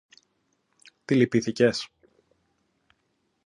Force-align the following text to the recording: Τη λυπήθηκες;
Τη 1.05 1.15
λυπήθηκες; 1.15 1.89